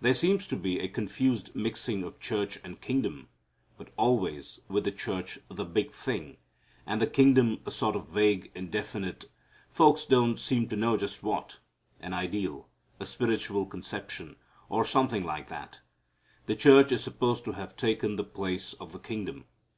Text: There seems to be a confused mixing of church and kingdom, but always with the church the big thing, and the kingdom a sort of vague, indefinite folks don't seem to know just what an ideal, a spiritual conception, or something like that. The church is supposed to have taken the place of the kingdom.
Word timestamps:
There 0.00 0.14
seems 0.14 0.46
to 0.46 0.56
be 0.56 0.80
a 0.80 0.88
confused 0.88 1.54
mixing 1.54 2.02
of 2.02 2.18
church 2.18 2.58
and 2.64 2.80
kingdom, 2.80 3.28
but 3.76 3.92
always 3.98 4.60
with 4.68 4.84
the 4.84 4.90
church 4.90 5.38
the 5.50 5.66
big 5.66 5.92
thing, 5.92 6.38
and 6.86 6.98
the 6.98 7.06
kingdom 7.06 7.60
a 7.66 7.70
sort 7.70 7.94
of 7.94 8.08
vague, 8.08 8.50
indefinite 8.54 9.26
folks 9.68 10.06
don't 10.06 10.38
seem 10.40 10.66
to 10.70 10.76
know 10.76 10.96
just 10.96 11.22
what 11.22 11.58
an 12.00 12.14
ideal, 12.14 12.70
a 12.98 13.04
spiritual 13.04 13.66
conception, 13.66 14.36
or 14.70 14.82
something 14.82 15.24
like 15.24 15.48
that. 15.50 15.82
The 16.46 16.56
church 16.56 16.90
is 16.90 17.04
supposed 17.04 17.44
to 17.44 17.52
have 17.52 17.76
taken 17.76 18.16
the 18.16 18.24
place 18.24 18.72
of 18.80 18.92
the 18.92 18.98
kingdom. 18.98 19.44